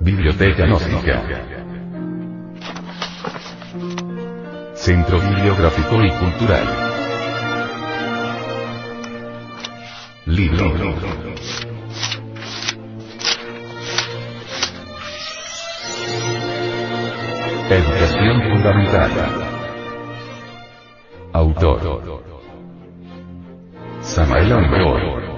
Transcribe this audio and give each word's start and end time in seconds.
Biblioteca 0.00 0.66
Gnóstica. 0.66 1.22
Centro 4.74 5.20
Bibliográfico 5.20 6.02
y 6.02 6.10
Cultural. 6.10 6.66
Libro. 10.26 10.74
Educación 17.70 18.42
Fundamental. 18.50 19.10
Autor. 21.32 22.24
Samael 24.00 24.52
Ambror. 24.52 25.37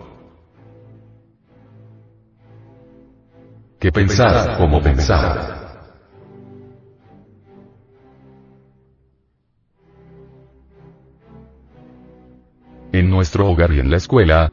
Pensar 3.93 4.57
como 4.57 4.81
pensar. 4.81 5.59
En 12.93 13.09
nuestro 13.09 13.49
hogar 13.49 13.71
y 13.73 13.79
en 13.79 13.89
la 13.89 13.97
escuela, 13.97 14.51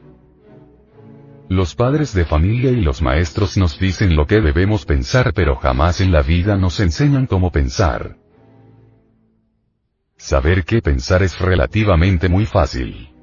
los 1.47 1.75
padres 1.75 2.13
de 2.13 2.25
familia 2.25 2.71
y 2.71 2.81
los 2.81 3.01
maestros 3.01 3.57
nos 3.57 3.79
dicen 3.79 4.15
lo 4.15 4.27
que 4.27 4.41
debemos 4.41 4.85
pensar 4.85 5.33
pero 5.33 5.55
jamás 5.55 6.01
en 6.01 6.11
la 6.11 6.21
vida 6.21 6.57
nos 6.57 6.79
enseñan 6.79 7.25
cómo 7.25 7.51
pensar. 7.51 8.17
Saber 10.17 10.65
qué 10.65 10.81
pensar 10.81 11.23
es 11.23 11.39
relativamente 11.39 12.27
muy 12.27 12.45
fácil. 12.45 13.18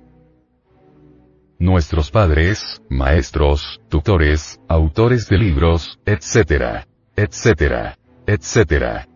Nuestros 1.59 2.11
padres, 2.11 2.83
maestros, 2.91 3.81
tutores, 3.89 4.61
autores 4.69 5.27
de 5.29 5.39
libros, 5.39 5.99
etc. 6.05 6.85
etc. 7.17 7.97
etc. 8.27 9.07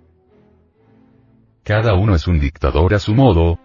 Cada 1.62 1.94
uno 1.94 2.14
es 2.14 2.26
un 2.26 2.40
dictador 2.40 2.94
a 2.94 2.98
su 2.98 3.14
modo. 3.14 3.58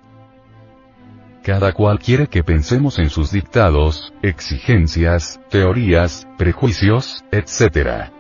Cada 1.41 1.71
cual 1.71 1.99
quiere 1.99 2.27
que 2.27 2.43
pensemos 2.43 2.99
en 2.99 3.09
sus 3.09 3.31
dictados, 3.31 4.13
exigencias, 4.21 5.39
teorías, 5.49 6.27
prejuicios, 6.37 7.23
etc. 7.31 8.11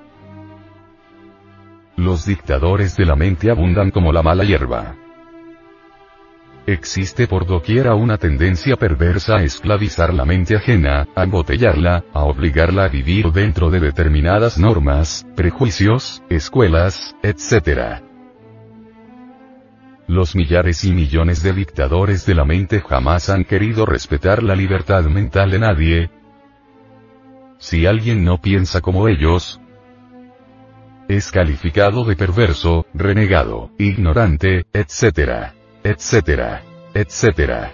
Los 1.97 2.25
dictadores 2.25 2.95
de 2.95 3.05
la 3.05 3.15
mente 3.15 3.51
abundan 3.51 3.91
como 3.91 4.13
la 4.13 4.23
mala 4.23 4.45
hierba. 4.45 4.95
Existe 6.67 7.27
por 7.27 7.45
doquiera 7.45 7.93
una 7.93 8.17
tendencia 8.17 8.75
perversa 8.75 9.35
a 9.35 9.43
esclavizar 9.43 10.11
la 10.11 10.25
mente 10.25 10.55
ajena, 10.55 11.07
a 11.13 11.23
embotellarla, 11.23 12.05
a 12.11 12.23
obligarla 12.23 12.85
a 12.85 12.87
vivir 12.87 13.31
dentro 13.31 13.69
de 13.69 13.79
determinadas 13.79 14.57
normas, 14.57 15.27
prejuicios, 15.35 16.23
escuelas, 16.27 17.15
etc. 17.21 18.01
Los 20.07 20.35
millares 20.35 20.83
y 20.85 20.91
millones 20.91 21.43
de 21.43 21.53
dictadores 21.53 22.25
de 22.25 22.33
la 22.33 22.45
mente 22.45 22.81
jamás 22.81 23.29
han 23.29 23.43
querido 23.43 23.85
respetar 23.85 24.41
la 24.41 24.55
libertad 24.55 25.03
mental 25.03 25.51
de 25.51 25.59
nadie. 25.59 26.09
Si 27.59 27.85
alguien 27.85 28.23
no 28.23 28.41
piensa 28.41 28.81
como 28.81 29.07
ellos, 29.07 29.61
es 31.07 31.31
calificado 31.31 32.05
de 32.05 32.15
perverso, 32.15 32.87
renegado, 32.95 33.69
ignorante, 33.77 34.65
etc 34.73 35.53
etcétera, 35.85 36.63
etcétera. 36.95 37.71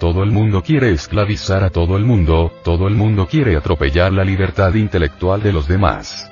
Todo 0.00 0.24
el 0.24 0.32
mundo 0.32 0.60
quiere 0.60 0.90
esclavizar 0.90 1.62
a 1.62 1.70
todo 1.70 1.96
el 1.96 2.04
mundo, 2.04 2.52
todo 2.64 2.88
el 2.88 2.96
mundo 2.96 3.28
quiere 3.28 3.56
atropellar 3.56 4.12
la 4.12 4.24
libertad 4.24 4.74
intelectual 4.74 5.44
de 5.44 5.52
los 5.52 5.68
demás. 5.68 6.28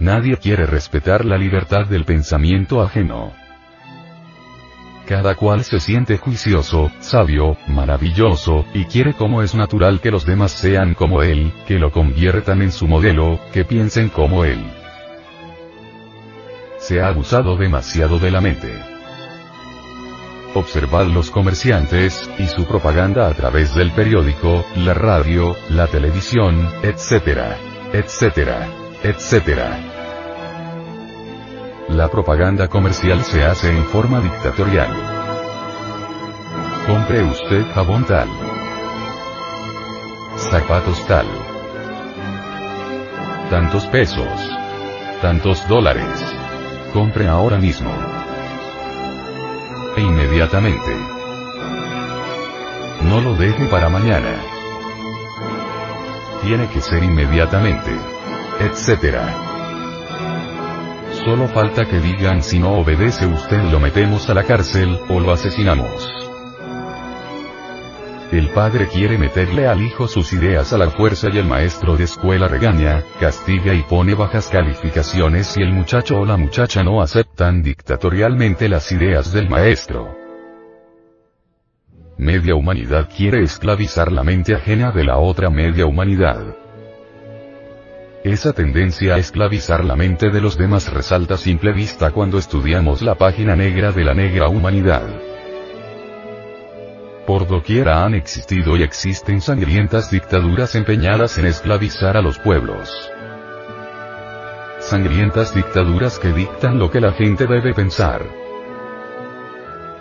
Nadie 0.00 0.36
quiere 0.36 0.66
respetar 0.66 1.24
la 1.24 1.38
libertad 1.38 1.86
del 1.86 2.04
pensamiento 2.04 2.82
ajeno. 2.82 3.32
Cada 5.06 5.36
cual 5.36 5.62
se 5.62 5.78
siente 5.78 6.16
juicioso, 6.16 6.90
sabio, 6.98 7.56
maravilloso, 7.68 8.64
y 8.74 8.86
quiere 8.86 9.14
como 9.14 9.42
es 9.42 9.54
natural 9.54 10.00
que 10.00 10.10
los 10.10 10.26
demás 10.26 10.50
sean 10.50 10.94
como 10.94 11.22
él, 11.22 11.52
que 11.68 11.78
lo 11.78 11.92
conviertan 11.92 12.62
en 12.62 12.72
su 12.72 12.88
modelo, 12.88 13.38
que 13.52 13.64
piensen 13.64 14.08
como 14.08 14.44
él 14.44 14.81
se 16.92 17.00
ha 17.00 17.08
abusado 17.08 17.56
demasiado 17.56 18.18
de 18.18 18.30
la 18.30 18.42
mente. 18.42 18.70
Observad 20.52 21.06
los 21.06 21.30
comerciantes, 21.30 22.28
y 22.38 22.46
su 22.46 22.66
propaganda 22.66 23.28
a 23.28 23.32
través 23.32 23.74
del 23.74 23.92
periódico, 23.92 24.62
la 24.76 24.92
radio, 24.92 25.56
la 25.70 25.86
televisión, 25.86 26.68
etc. 26.82 27.56
etc. 27.94 28.50
etc. 29.04 29.60
La 31.88 32.10
propaganda 32.10 32.68
comercial 32.68 33.22
se 33.24 33.42
hace 33.42 33.70
en 33.70 33.86
forma 33.86 34.20
dictatorial. 34.20 34.90
Compre 36.86 37.22
usted 37.22 37.64
jabón 37.72 38.04
tal. 38.04 38.28
Zapatos 40.36 41.06
tal. 41.06 41.26
Tantos 43.48 43.86
pesos. 43.86 44.28
Tantos 45.22 45.66
dólares. 45.68 46.41
Compre 46.92 47.26
ahora 47.26 47.56
mismo. 47.56 47.90
E 49.96 50.00
inmediatamente. 50.02 50.94
No 53.08 53.22
lo 53.22 53.34
deje 53.34 53.64
para 53.66 53.88
mañana. 53.88 54.34
Tiene 56.42 56.68
que 56.68 56.82
ser 56.82 57.02
inmediatamente. 57.02 57.90
Etcétera. 58.60 59.24
Solo 61.24 61.48
falta 61.48 61.86
que 61.86 61.98
digan 61.98 62.42
si 62.42 62.58
no 62.58 62.72
obedece 62.72 63.26
usted 63.26 63.62
lo 63.70 63.80
metemos 63.80 64.28
a 64.28 64.34
la 64.34 64.44
cárcel, 64.44 65.00
o 65.08 65.18
lo 65.18 65.32
asesinamos. 65.32 66.21
El 68.32 68.48
padre 68.48 68.88
quiere 68.88 69.18
meterle 69.18 69.66
al 69.66 69.82
hijo 69.82 70.08
sus 70.08 70.32
ideas 70.32 70.72
a 70.72 70.78
la 70.78 70.88
fuerza 70.88 71.28
y 71.30 71.36
el 71.36 71.44
maestro 71.44 71.98
de 71.98 72.04
escuela 72.04 72.48
regaña, 72.48 73.04
castiga 73.20 73.74
y 73.74 73.82
pone 73.82 74.14
bajas 74.14 74.48
calificaciones 74.48 75.48
si 75.48 75.60
el 75.60 75.70
muchacho 75.70 76.18
o 76.18 76.24
la 76.24 76.38
muchacha 76.38 76.82
no 76.82 77.02
aceptan 77.02 77.62
dictatorialmente 77.62 78.70
las 78.70 78.90
ideas 78.90 79.34
del 79.34 79.50
maestro. 79.50 80.16
Media 82.16 82.54
humanidad 82.54 83.10
quiere 83.14 83.42
esclavizar 83.42 84.10
la 84.10 84.24
mente 84.24 84.54
ajena 84.54 84.92
de 84.92 85.04
la 85.04 85.18
otra 85.18 85.50
media 85.50 85.84
humanidad. 85.84 86.56
Esa 88.24 88.54
tendencia 88.54 89.16
a 89.16 89.18
esclavizar 89.18 89.84
la 89.84 89.94
mente 89.94 90.30
de 90.30 90.40
los 90.40 90.56
demás 90.56 90.90
resalta 90.90 91.34
a 91.34 91.36
simple 91.38 91.72
vista 91.72 92.12
cuando 92.12 92.38
estudiamos 92.38 93.02
la 93.02 93.14
página 93.14 93.56
negra 93.56 93.92
de 93.92 94.04
la 94.04 94.14
negra 94.14 94.48
humanidad. 94.48 95.02
Por 97.26 97.46
doquiera 97.46 98.04
han 98.04 98.14
existido 98.14 98.76
y 98.76 98.82
existen 98.82 99.40
sangrientas 99.40 100.10
dictaduras 100.10 100.74
empeñadas 100.74 101.38
en 101.38 101.46
esclavizar 101.46 102.16
a 102.16 102.22
los 102.22 102.38
pueblos. 102.38 102.90
Sangrientas 104.80 105.54
dictaduras 105.54 106.18
que 106.18 106.32
dictan 106.32 106.80
lo 106.80 106.90
que 106.90 107.00
la 107.00 107.12
gente 107.12 107.46
debe 107.46 107.74
pensar. 107.74 108.22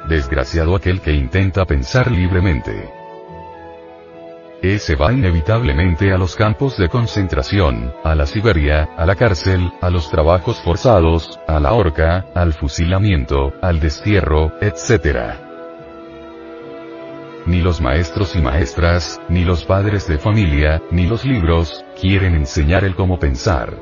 Desgraciado 0.09 0.75
aquel 0.75 0.99
que 0.99 1.13
intenta 1.13 1.65
pensar 1.65 2.11
libremente. 2.11 2.89
Ese 4.63 4.95
va 4.95 5.13
inevitablemente 5.13 6.11
a 6.11 6.17
los 6.17 6.35
campos 6.35 6.75
de 6.77 6.89
concentración, 6.89 7.93
a 8.03 8.15
la 8.15 8.25
Siberia, 8.25 8.89
a 8.97 9.05
la 9.05 9.15
cárcel, 9.15 9.71
a 9.79 9.91
los 9.91 10.09
trabajos 10.09 10.59
forzados, 10.61 11.39
a 11.47 11.59
la 11.59 11.73
horca, 11.73 12.25
al 12.33 12.53
fusilamiento, 12.53 13.53
al 13.61 13.79
destierro, 13.79 14.53
etc. 14.61 15.50
Ni 17.45 17.61
los 17.61 17.81
maestros 17.81 18.35
y 18.35 18.41
maestras, 18.41 19.19
ni 19.29 19.43
los 19.43 19.65
padres 19.65 20.07
de 20.07 20.17
familia, 20.17 20.81
ni 20.91 21.07
los 21.07 21.25
libros, 21.25 21.83
quieren 21.99 22.35
enseñar 22.35 22.83
el 22.83 22.95
cómo 22.95 23.19
pensar. 23.19 23.75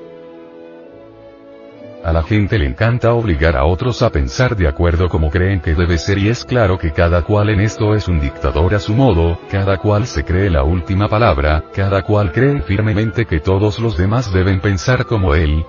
A 2.04 2.14
la 2.14 2.24
gente 2.24 2.58
le 2.58 2.66
encanta 2.66 3.14
obligar 3.14 3.58
a 3.58 3.66
otros 3.66 4.02
a 4.02 4.10
pensar 4.10 4.56
de 4.56 4.70
acuerdo 4.70 5.10
como 5.10 5.30
creen 5.30 5.60
que 5.60 5.76
debe 5.76 5.98
ser 5.98 6.18
y 6.18 6.30
es 6.30 6.46
claro 6.46 6.78
que 6.78 6.92
cada 6.92 7.24
cual 7.24 7.50
en 7.50 7.60
esto 7.60 7.94
es 7.94 8.08
un 8.08 8.22
dictador 8.22 8.74
a 8.74 8.80
su 8.80 8.94
modo, 8.94 9.38
cada 9.52 9.78
cual 9.78 10.08
se 10.08 10.24
cree 10.24 10.50
la 10.50 10.64
última 10.64 11.10
palabra, 11.10 11.66
cada 11.76 12.02
cual 12.04 12.32
cree 12.32 12.62
firmemente 12.62 13.26
que 13.26 13.42
todos 13.42 13.80
los 13.80 13.98
demás 13.98 14.32
deben 14.32 14.62
pensar 14.62 15.06
como 15.06 15.36
él, 15.36 15.66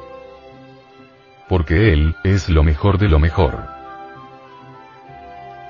porque 1.51 1.93
él, 1.93 2.15
es 2.23 2.49
lo 2.49 2.63
mejor 2.63 2.97
de 2.97 3.09
lo 3.09 3.19
mejor. 3.19 3.80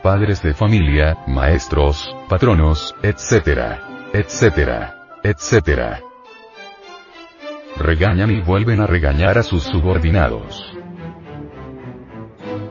Padres 0.02 0.42
de 0.42 0.54
familia, 0.54 1.18
maestros, 1.26 2.14
patronos, 2.28 2.94
etc. 3.02 3.78
etc. 4.12 4.92
etc 5.22 6.10
regañan 7.80 8.30
y 8.30 8.40
vuelven 8.40 8.80
a 8.80 8.86
regañar 8.86 9.38
a 9.38 9.42
sus 9.42 9.62
subordinados. 9.64 10.66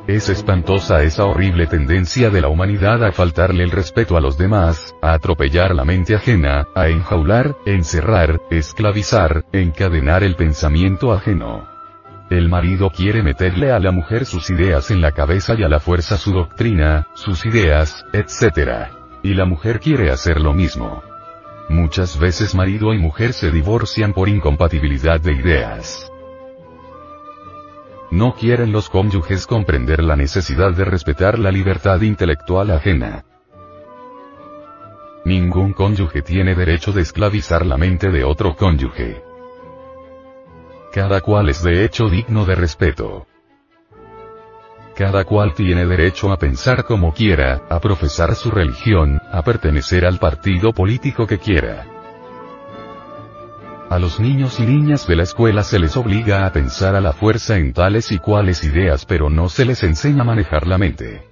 Es 0.08 0.30
espantosa 0.30 1.04
esa 1.04 1.26
horrible 1.26 1.68
tendencia 1.68 2.32
de 2.32 2.42
la 2.42 2.48
humanidad 2.48 3.04
a 3.04 3.12
faltarle 3.12 3.64
el 3.64 3.70
respeto 3.70 4.18
a 4.18 4.22
los 4.22 4.38
demás, 4.38 4.96
a 5.02 5.14
atropellar 5.14 5.76
la 5.76 5.86
mente 5.86 6.16
ajena, 6.16 6.68
a 6.74 6.88
enjaular, 6.88 7.56
encerrar, 7.66 8.42
esclavizar, 8.50 9.46
encadenar 9.52 10.24
el 10.24 10.36
pensamiento 10.36 11.12
ajeno. 11.14 11.79
El 12.30 12.48
marido 12.48 12.92
quiere 12.92 13.24
meterle 13.24 13.72
a 13.72 13.80
la 13.80 13.92
mujer 13.92 14.26
sus 14.26 14.52
ideas 14.52 14.92
en 14.92 15.02
la 15.02 15.14
cabeza 15.14 15.56
y 15.58 15.64
a 15.64 15.68
la 15.68 15.80
fuerza 15.80 16.16
su 16.16 16.32
doctrina, 16.32 17.08
sus 17.16 17.44
ideas, 17.44 18.06
etc. 18.14 18.92
Y 19.24 19.34
la 19.34 19.46
mujer 19.46 19.80
quiere 19.80 20.12
hacer 20.12 20.40
lo 20.40 20.54
mismo. 20.54 21.02
Muchas 21.70 22.20
veces 22.20 22.54
marido 22.54 22.94
y 22.94 23.00
mujer 23.00 23.34
se 23.34 23.50
divorcian 23.50 24.14
por 24.14 24.30
incompatibilidad 24.30 25.20
de 25.20 25.34
ideas. 25.34 26.12
No 28.12 28.36
quieren 28.36 28.72
los 28.72 28.90
cónyuges 28.90 29.48
comprender 29.48 30.04
la 30.04 30.16
necesidad 30.16 30.74
de 30.74 30.86
respetar 30.86 31.40
la 31.40 31.52
libertad 31.52 32.02
intelectual 32.02 32.70
ajena. 32.70 33.24
Ningún 35.26 35.74
cónyuge 35.74 36.22
tiene 36.22 36.54
derecho 36.54 36.92
de 36.92 37.02
esclavizar 37.02 37.66
la 37.66 37.78
mente 37.78 38.10
de 38.10 38.24
otro 38.24 38.56
cónyuge. 38.56 39.29
Cada 40.92 41.22
cual 41.22 41.50
es 41.50 41.62
de 41.62 41.86
hecho 41.86 42.10
digno 42.10 42.46
de 42.46 42.56
respeto. 42.56 43.28
Cada 44.96 45.24
cual 45.24 45.54
tiene 45.54 45.86
derecho 45.86 46.32
a 46.32 46.38
pensar 46.38 46.84
como 46.84 47.14
quiera, 47.14 47.62
a 47.70 47.80
profesar 47.80 48.34
su 48.34 48.50
religión, 48.50 49.22
a 49.32 49.44
pertenecer 49.44 50.04
al 50.04 50.18
partido 50.18 50.74
político 50.74 51.28
que 51.28 51.38
quiera. 51.38 51.86
A 53.90 54.00
los 54.00 54.20
niños 54.20 54.60
y 54.60 54.64
niñas 54.64 55.08
de 55.08 55.16
la 55.16 55.24
escuela 55.24 55.64
se 55.64 55.78
les 55.78 55.96
obliga 55.96 56.46
a 56.48 56.52
pensar 56.52 56.96
a 56.96 57.02
la 57.02 57.14
fuerza 57.14 57.58
en 57.58 57.72
tales 57.72 58.12
y 58.12 58.18
cuales 58.18 58.64
ideas 58.64 59.06
pero 59.06 59.30
no 59.30 59.48
se 59.48 59.66
les 59.66 59.84
enseña 59.84 60.24
a 60.24 60.26
manejar 60.26 60.66
la 60.66 60.80
mente. 60.80 61.29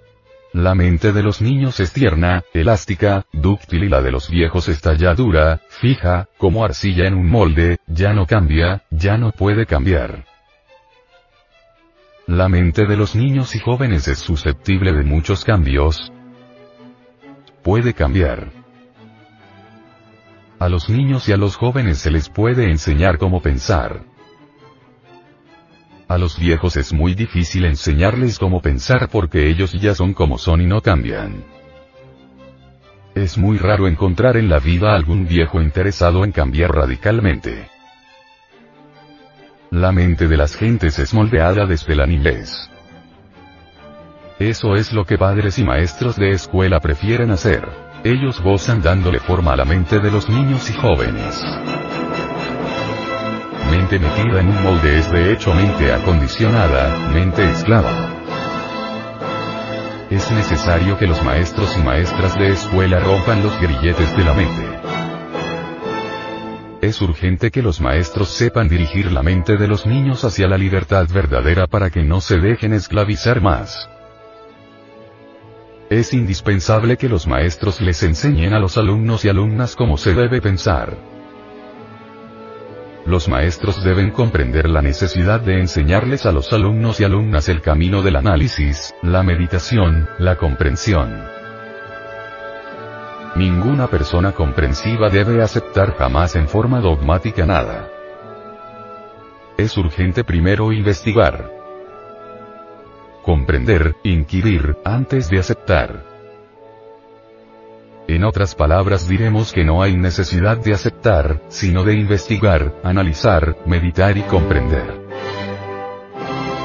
La 0.58 0.74
mente 0.74 1.14
de 1.14 1.22
los 1.22 1.40
niños 1.40 1.80
es 1.80 1.94
tierna, 1.94 2.44
elástica, 2.52 3.28
dúctil 3.32 3.84
y 3.84 3.90
la 3.90 4.02
de 4.02 4.10
los 4.10 4.28
viejos 4.28 4.68
está 4.70 4.96
ya 4.96 5.14
dura, 5.14 5.62
fija, 5.70 6.30
como 6.40 6.66
arcilla 6.66 7.06
en 7.06 7.14
un 7.14 7.30
molde, 7.30 7.78
ya 7.86 8.12
no 8.14 8.26
cambia, 8.26 8.82
ya 8.90 9.20
no 9.20 9.32
puede 9.32 9.68
cambiar. 9.68 10.26
La 12.26 12.50
mente 12.50 12.88
de 12.88 12.98
los 12.98 13.16
niños 13.16 13.56
y 13.56 13.60
jóvenes 13.60 14.08
es 14.08 14.18
susceptible 14.18 14.94
de 14.94 15.04
muchos 15.04 15.46
cambios. 15.46 16.12
Puede 17.62 17.94
cambiar. 17.94 18.50
A 20.58 20.70
los 20.70 20.90
niños 20.90 21.30
y 21.30 21.34
a 21.34 21.38
los 21.38 21.56
jóvenes 21.56 22.00
se 22.00 22.10
les 22.10 22.30
puede 22.30 22.72
enseñar 22.72 23.20
cómo 23.20 23.44
pensar. 23.44 24.02
A 26.08 26.18
los 26.18 26.40
viejos 26.40 26.78
es 26.78 26.94
muy 26.94 27.16
difícil 27.16 27.66
enseñarles 27.66 28.40
cómo 28.40 28.62
pensar 28.62 29.10
porque 29.10 29.50
ellos 29.50 29.74
ya 29.74 29.94
son 29.94 30.14
como 30.14 30.38
son 30.38 30.62
y 30.62 30.66
no 30.66 30.82
cambian. 30.82 31.44
Es 33.14 33.38
muy 33.38 33.58
raro 33.58 33.88
encontrar 33.88 34.38
en 34.38 34.48
la 34.48 34.60
vida 34.60 34.96
algún 34.96 35.28
viejo 35.28 35.62
interesado 35.62 36.24
en 36.24 36.32
cambiar 36.32 36.72
radicalmente. 36.74 37.68
La 39.70 39.92
mente 39.92 40.30
de 40.30 40.38
las 40.38 40.56
gentes 40.56 40.98
es 40.98 41.14
moldeada 41.14 41.66
desde 41.66 41.94
la 41.94 42.06
niñez. 42.06 42.70
Eso 44.40 44.76
es 44.76 44.94
lo 44.94 45.04
que 45.04 45.18
padres 45.18 45.60
y 45.60 45.66
maestros 45.66 46.16
de 46.16 46.32
escuela 46.32 46.80
prefieren 46.80 47.32
hacer. 47.32 47.68
Ellos 48.06 48.40
gozan 48.40 48.82
dándole 48.82 49.20
forma 49.20 49.54
a 49.54 49.58
la 49.58 49.66
mente 49.66 50.00
de 50.00 50.12
los 50.12 50.30
niños 50.30 50.70
y 50.70 50.74
jóvenes. 50.74 51.44
Metida 53.90 54.42
en 54.42 54.50
un 54.50 54.64
molde 54.64 55.00
es 55.00 55.10
de 55.10 55.32
hecho 55.32 55.54
mente 55.54 55.94
acondicionada, 55.94 57.10
mente 57.14 57.50
esclava. 57.50 57.90
Es 60.10 60.30
necesario 60.30 60.98
que 60.98 61.08
los 61.08 61.24
maestros 61.24 61.74
y 61.78 61.82
maestras 61.84 62.38
de 62.38 62.50
escuela 62.50 63.00
rompan 63.00 63.42
los 63.42 63.58
grilletes 63.62 64.16
de 64.18 64.24
la 64.26 64.34
mente. 64.34 64.64
Es 66.82 67.02
urgente 67.02 67.50
que 67.50 67.62
los 67.62 67.80
maestros 67.80 68.28
sepan 68.28 68.68
dirigir 68.68 69.10
la 69.14 69.24
mente 69.24 69.56
de 69.56 69.70
los 69.70 69.86
niños 69.86 70.26
hacia 70.26 70.50
la 70.50 70.58
libertad 70.58 71.08
verdadera 71.08 71.66
para 71.68 71.90
que 71.90 72.04
no 72.04 72.20
se 72.20 72.40
dejen 72.40 72.74
esclavizar 72.74 73.42
más. 73.42 73.90
Es 75.90 76.14
indispensable 76.14 76.98
que 76.98 77.08
los 77.08 77.26
maestros 77.26 77.80
les 77.80 78.04
enseñen 78.04 78.54
a 78.54 78.60
los 78.60 78.78
alumnos 78.78 79.24
y 79.24 79.30
alumnas 79.30 79.78
cómo 79.78 79.98
se 79.98 80.14
debe 80.14 80.42
pensar. 80.42 81.17
Los 83.08 83.30
maestros 83.30 83.86
deben 83.86 84.12
comprender 84.12 84.68
la 84.70 84.82
necesidad 84.82 85.40
de 85.40 85.62
enseñarles 85.62 86.26
a 86.26 86.34
los 86.34 86.52
alumnos 86.52 87.00
y 87.00 87.06
alumnas 87.06 87.48
el 87.48 87.62
camino 87.62 88.02
del 88.02 88.18
análisis, 88.18 88.94
la 89.02 89.24
meditación, 89.24 90.10
la 90.20 90.36
comprensión. 90.36 91.24
Ninguna 93.38 93.88
persona 93.88 94.34
comprensiva 94.34 95.10
debe 95.10 95.42
aceptar 95.42 95.96
jamás 95.96 96.36
en 96.36 96.50
forma 96.50 96.82
dogmática 96.82 97.46
nada. 97.46 97.88
Es 99.58 99.78
urgente 99.78 100.26
primero 100.26 100.74
investigar. 100.74 101.50
Comprender, 103.24 103.96
inquirir, 104.04 104.76
antes 104.84 105.30
de 105.30 105.40
aceptar. 105.40 106.07
En 108.08 108.24
otras 108.24 108.56
palabras 108.56 109.10
diremos 109.10 109.52
que 109.52 109.66
no 109.66 109.84
hay 109.84 109.98
necesidad 109.98 110.58
de 110.58 110.74
aceptar, 110.74 111.42
sino 111.50 111.84
de 111.84 111.96
investigar, 111.96 112.74
analizar, 112.82 113.58
meditar 113.66 114.18
y 114.18 114.22
comprender. 114.22 115.08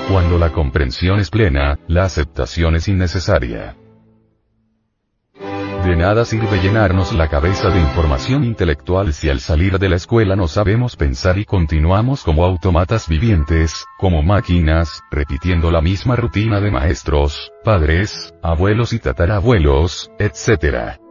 Cuando 0.09 0.39
la 0.39 0.53
comprensión 0.53 1.19
es 1.19 1.31
plena, 1.31 1.81
la 1.89 2.05
aceptación 2.05 2.77
es 2.77 2.87
innecesaria. 2.87 3.77
De 5.85 5.97
nada 5.97 6.25
sirve 6.25 6.61
llenarnos 6.63 7.13
la 7.13 7.29
cabeza 7.29 7.71
de 7.71 7.81
información 7.81 8.45
intelectual 8.45 9.13
si 9.13 9.29
al 9.29 9.41
salir 9.41 9.81
de 9.81 9.89
la 9.89 9.97
escuela 9.97 10.37
no 10.37 10.47
sabemos 10.47 10.95
pensar 10.95 11.39
y 11.39 11.45
continuamos 11.45 12.23
como 12.23 12.45
automatas 12.45 13.09
vivientes, 13.09 13.85
como 13.99 14.23
máquinas, 14.23 15.03
repitiendo 15.11 15.73
la 15.73 15.81
misma 15.81 16.15
rutina 16.15 16.61
de 16.61 16.71
maestros, 16.71 17.51
padres, 17.65 18.33
abuelos 18.45 18.93
y 18.93 19.01
tatarabuelos, 19.01 20.13
etc. 20.21 21.02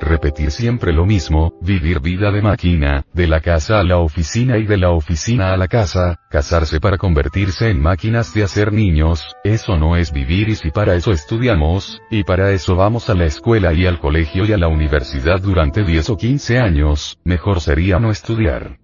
Repetir 0.00 0.52
siempre 0.52 0.92
lo 0.92 1.04
mismo, 1.04 1.54
vivir 1.60 2.00
vida 2.00 2.30
de 2.30 2.40
máquina, 2.40 3.04
de 3.12 3.26
la 3.26 3.40
casa 3.40 3.80
a 3.80 3.82
la 3.82 3.98
oficina 3.98 4.56
y 4.56 4.64
de 4.64 4.76
la 4.76 4.90
oficina 4.90 5.52
a 5.52 5.56
la 5.56 5.66
casa, 5.66 6.20
casarse 6.30 6.78
para 6.80 6.98
convertirse 6.98 7.68
en 7.68 7.82
máquinas 7.82 8.32
de 8.32 8.44
hacer 8.44 8.72
niños, 8.72 9.36
eso 9.42 9.76
no 9.76 9.96
es 9.96 10.12
vivir 10.12 10.50
y 10.50 10.54
si 10.54 10.70
para 10.70 10.94
eso 10.94 11.10
estudiamos, 11.10 12.00
y 12.10 12.22
para 12.22 12.52
eso 12.52 12.76
vamos 12.76 13.10
a 13.10 13.14
la 13.14 13.24
escuela 13.24 13.72
y 13.72 13.86
al 13.86 13.98
colegio 13.98 14.44
y 14.46 14.52
a 14.52 14.58
la 14.58 14.68
universidad 14.68 15.40
durante 15.40 15.82
10 15.82 16.10
o 16.10 16.16
15 16.16 16.58
años, 16.58 17.18
mejor 17.24 17.60
sería 17.60 17.98
no 17.98 18.10
estudiar. 18.10 18.78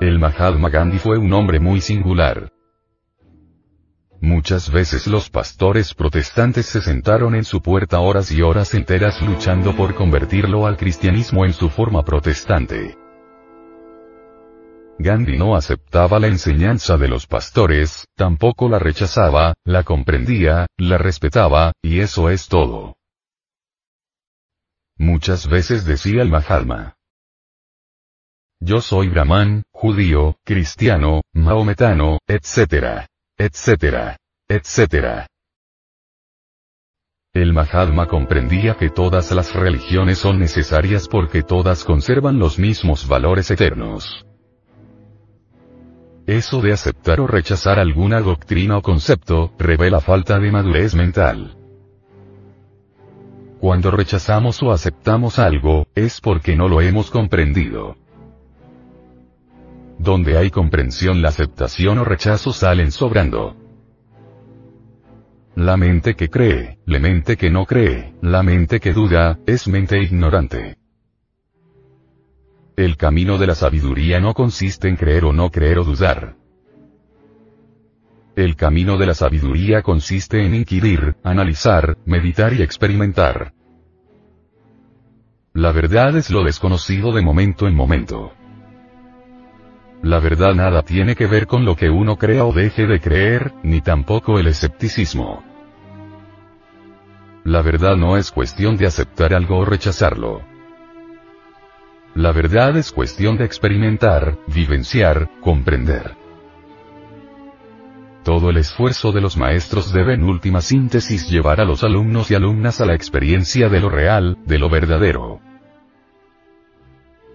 El 0.00 0.20
Mahatma 0.20 0.70
Gandhi 0.70 0.98
fue 0.98 1.18
un 1.18 1.32
hombre 1.32 1.58
muy 1.58 1.80
singular. 1.80 2.52
Muchas 4.20 4.70
veces 4.72 5.06
los 5.06 5.30
pastores 5.30 5.94
protestantes 5.94 6.66
se 6.66 6.80
sentaron 6.80 7.36
en 7.36 7.44
su 7.44 7.62
puerta 7.62 8.00
horas 8.00 8.32
y 8.32 8.42
horas 8.42 8.74
enteras 8.74 9.22
luchando 9.22 9.76
por 9.76 9.94
convertirlo 9.94 10.66
al 10.66 10.76
cristianismo 10.76 11.44
en 11.44 11.52
su 11.52 11.70
forma 11.70 12.04
protestante. 12.04 12.96
Gandhi 14.98 15.38
no 15.38 15.54
aceptaba 15.54 16.18
la 16.18 16.26
enseñanza 16.26 16.96
de 16.96 17.06
los 17.06 17.28
pastores, 17.28 18.08
tampoco 18.16 18.68
la 18.68 18.80
rechazaba, 18.80 19.54
la 19.64 19.84
comprendía, 19.84 20.66
la 20.76 20.98
respetaba, 20.98 21.72
y 21.80 22.00
eso 22.00 22.28
es 22.28 22.48
todo. 22.48 22.96
Muchas 24.96 25.48
veces 25.48 25.84
decía 25.84 26.22
el 26.22 26.28
Mahatma. 26.28 26.96
Yo 28.58 28.80
soy 28.80 29.08
brahman, 29.08 29.62
judío, 29.70 30.36
cristiano, 30.44 31.22
maometano, 31.32 32.18
etc 32.26 33.06
etcétera, 33.38 34.16
etcétera. 34.48 35.28
El 37.32 37.52
Mahatma 37.52 38.08
comprendía 38.08 38.74
que 38.74 38.90
todas 38.90 39.30
las 39.30 39.54
religiones 39.54 40.18
son 40.18 40.40
necesarias 40.40 41.06
porque 41.06 41.44
todas 41.44 41.84
conservan 41.84 42.40
los 42.40 42.58
mismos 42.58 43.06
valores 43.06 43.48
eternos. 43.52 44.26
Eso 46.26 46.60
de 46.60 46.72
aceptar 46.72 47.20
o 47.20 47.28
rechazar 47.28 47.78
alguna 47.78 48.20
doctrina 48.20 48.76
o 48.76 48.82
concepto, 48.82 49.52
revela 49.56 50.00
falta 50.00 50.40
de 50.40 50.50
madurez 50.50 50.96
mental. 50.96 51.56
Cuando 53.60 53.92
rechazamos 53.92 54.60
o 54.64 54.72
aceptamos 54.72 55.38
algo, 55.38 55.86
es 55.94 56.20
porque 56.20 56.56
no 56.56 56.68
lo 56.68 56.80
hemos 56.80 57.10
comprendido. 57.10 57.96
Donde 59.98 60.38
hay 60.38 60.50
comprensión 60.50 61.22
la 61.22 61.28
aceptación 61.28 61.98
o 61.98 62.04
rechazo 62.04 62.52
salen 62.52 62.92
sobrando. 62.92 63.56
La 65.56 65.76
mente 65.76 66.14
que 66.14 66.28
cree, 66.28 66.78
la 66.86 67.00
mente 67.00 67.36
que 67.36 67.50
no 67.50 67.66
cree, 67.66 68.14
la 68.22 68.44
mente 68.44 68.78
que 68.78 68.92
duda, 68.92 69.40
es 69.44 69.66
mente 69.66 70.00
ignorante. 70.00 70.76
El 72.76 72.96
camino 72.96 73.38
de 73.38 73.48
la 73.48 73.56
sabiduría 73.56 74.20
no 74.20 74.34
consiste 74.34 74.88
en 74.88 74.94
creer 74.94 75.24
o 75.24 75.32
no 75.32 75.50
creer 75.50 75.80
o 75.80 75.84
dudar. 75.84 76.36
El 78.36 78.54
camino 78.54 78.98
de 78.98 79.06
la 79.06 79.14
sabiduría 79.14 79.82
consiste 79.82 80.46
en 80.46 80.54
inquirir, 80.54 81.16
analizar, 81.24 81.98
meditar 82.04 82.52
y 82.52 82.62
experimentar. 82.62 83.52
La 85.54 85.72
verdad 85.72 86.16
es 86.16 86.30
lo 86.30 86.44
desconocido 86.44 87.12
de 87.12 87.20
momento 87.20 87.66
en 87.66 87.74
momento. 87.74 88.37
La 90.02 90.20
verdad 90.20 90.54
nada 90.54 90.82
tiene 90.82 91.16
que 91.16 91.26
ver 91.26 91.46
con 91.46 91.64
lo 91.64 91.74
que 91.74 91.90
uno 91.90 92.16
crea 92.16 92.44
o 92.44 92.52
deje 92.52 92.86
de 92.86 93.00
creer, 93.00 93.52
ni 93.62 93.80
tampoco 93.80 94.38
el 94.38 94.46
escepticismo. 94.46 95.42
La 97.44 97.62
verdad 97.62 97.96
no 97.96 98.16
es 98.16 98.30
cuestión 98.30 98.76
de 98.76 98.86
aceptar 98.86 99.34
algo 99.34 99.58
o 99.58 99.64
rechazarlo. 99.64 100.42
La 102.14 102.32
verdad 102.32 102.76
es 102.76 102.92
cuestión 102.92 103.36
de 103.36 103.44
experimentar, 103.44 104.38
vivenciar, 104.46 105.30
comprender. 105.40 106.16
Todo 108.22 108.50
el 108.50 108.58
esfuerzo 108.58 109.12
de 109.12 109.20
los 109.20 109.36
maestros 109.36 109.92
debe 109.92 110.14
en 110.14 110.24
última 110.24 110.60
síntesis 110.60 111.28
llevar 111.28 111.60
a 111.60 111.64
los 111.64 111.82
alumnos 111.82 112.30
y 112.30 112.34
alumnas 112.34 112.80
a 112.80 112.86
la 112.86 112.94
experiencia 112.94 113.68
de 113.68 113.80
lo 113.80 113.88
real, 113.88 114.36
de 114.44 114.58
lo 114.58 114.68
verdadero. 114.68 115.40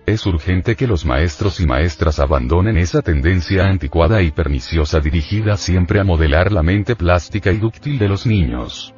Es 0.06 0.26
urgente 0.26 0.76
que 0.76 0.86
los 0.86 1.06
maestros 1.06 1.62
y 1.62 1.66
maestras 1.66 2.20
abandonen 2.20 2.78
esa 2.78 3.02
tendencia 3.02 3.68
anticuada 3.68 4.22
y 4.22 4.32
perniciosa 4.32 5.00
dirigida 5.00 5.56
siempre 5.56 6.02
a 6.02 6.04
modelar 6.04 6.52
la 6.52 6.62
mente 6.62 6.98
plástica 6.98 7.52
y 7.52 7.58
dúctil 7.58 7.98
de 8.00 8.10
los 8.10 8.26
niños. 8.26 8.94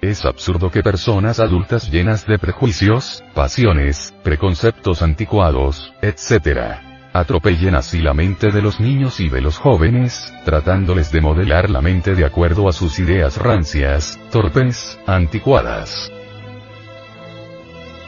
Es 0.00 0.24
absurdo 0.26 0.70
que 0.70 0.82
personas 0.82 1.40
adultas 1.40 1.90
llenas 1.90 2.24
de 2.24 2.38
prejuicios, 2.38 3.24
pasiones, 3.34 4.14
preconceptos 4.22 5.02
anticuados, 5.02 5.92
etc., 6.02 6.83
atropellen 7.14 7.76
así 7.76 8.00
la 8.00 8.12
mente 8.12 8.50
de 8.50 8.60
los 8.60 8.80
niños 8.80 9.20
y 9.20 9.28
de 9.28 9.40
los 9.40 9.56
jóvenes, 9.56 10.34
tratándoles 10.44 11.12
de 11.12 11.20
modelar 11.20 11.70
la 11.70 11.80
mente 11.80 12.16
de 12.16 12.24
acuerdo 12.24 12.68
a 12.68 12.72
sus 12.72 12.98
ideas 12.98 13.38
rancias, 13.38 14.18
torpes, 14.32 14.98
anticuadas. 15.06 16.10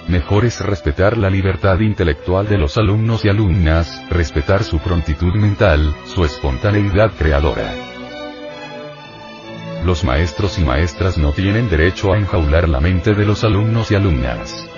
Mejor 0.08 0.44
es 0.44 0.60
respetar 0.60 1.16
la 1.16 1.30
libertad 1.30 1.78
intelectual 1.78 2.48
de 2.48 2.58
los 2.58 2.76
alumnos 2.78 3.24
y 3.24 3.28
alumnas, 3.28 4.02
respetar 4.10 4.64
su 4.64 4.80
prontitud 4.80 5.34
mental, 5.34 5.94
su 6.06 6.24
espontaneidad 6.24 7.12
creadora. 7.16 7.74
Los 9.84 10.02
maestros 10.02 10.58
y 10.58 10.64
maestras 10.64 11.16
no 11.16 11.30
tienen 11.30 11.68
derecho 11.68 12.12
a 12.12 12.18
enjaular 12.18 12.68
la 12.68 12.80
mente 12.80 13.14
de 13.14 13.24
los 13.24 13.44
alumnos 13.44 13.92
y 13.92 13.94
alumnas. 13.94 14.68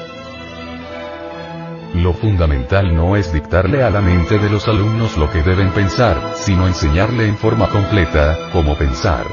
Lo 1.95 2.13
fundamental 2.13 2.95
no 2.95 3.17
es 3.17 3.33
dictarle 3.33 3.83
a 3.83 3.91
la 3.91 4.01
mente 4.01 4.39
de 4.39 4.51
los 4.51 4.69
alumnos 4.69 5.17
lo 5.17 5.31
que 5.31 5.43
deben 5.43 5.71
pensar, 5.71 6.35
sino 6.35 6.67
enseñarle 6.67 7.27
en 7.27 7.37
forma 7.37 7.69
completa, 7.69 8.51
cómo 8.53 8.77
pensar. 8.77 9.25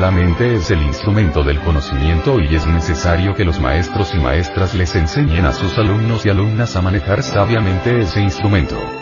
La 0.00 0.10
mente 0.10 0.54
es 0.54 0.70
el 0.70 0.82
instrumento 0.82 1.42
del 1.42 1.60
conocimiento 1.60 2.40
y 2.40 2.56
es 2.56 2.66
necesario 2.66 3.34
que 3.34 3.44
los 3.44 3.60
maestros 3.60 4.14
y 4.14 4.18
maestras 4.18 4.74
les 4.74 4.96
enseñen 4.96 5.44
a 5.44 5.52
sus 5.52 5.76
alumnos 5.76 6.24
y 6.24 6.30
alumnas 6.30 6.76
a 6.76 6.82
manejar 6.82 7.22
sabiamente 7.22 8.00
ese 8.00 8.22
instrumento. 8.22 9.01